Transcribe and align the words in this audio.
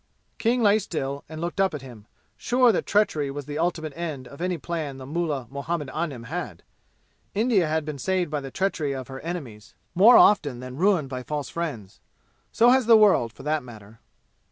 King 0.39 0.63
lay 0.63 0.79
still 0.79 1.23
and 1.29 1.39
looked 1.39 1.61
up 1.61 1.75
at 1.75 1.83
him, 1.83 2.07
sure 2.35 2.71
that 2.71 2.87
treachery 2.87 3.29
was 3.29 3.45
the 3.45 3.59
ultimate 3.59 3.95
end 3.95 4.27
of 4.27 4.41
any 4.41 4.57
plan 4.57 4.97
the 4.97 5.05
mullah 5.05 5.45
Muhammad 5.51 5.91
Anim 5.91 6.23
had. 6.23 6.63
India 7.35 7.67
has 7.67 7.83
been 7.83 7.99
saved 7.99 8.31
by 8.31 8.41
the 8.41 8.49
treachery 8.49 8.93
of 8.95 9.09
her 9.09 9.19
enemies 9.19 9.75
more 9.93 10.17
often 10.17 10.59
than 10.59 10.75
ruined 10.77 11.09
by 11.09 11.21
false 11.21 11.49
friends. 11.49 11.99
So 12.51 12.69
has 12.71 12.87
the 12.87 12.97
world, 12.97 13.31
for 13.31 13.43
that 13.43 13.61
matter. 13.61 13.99